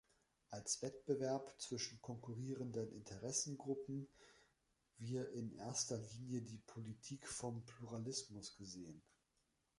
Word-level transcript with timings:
Als 0.49 0.81
Wettbewerb 0.81 1.53
zwischen 1.59 2.01
konkurrierenden 2.01 2.91
Interessengruppen 2.91 4.07
wir 4.97 5.29
in 5.29 5.53
erster 5.59 5.99
Linie 5.99 6.41
die 6.41 6.57
Politik 6.57 7.27
vom 7.27 7.63
Pluralismus 7.67 8.55
gesehen. 8.55 9.03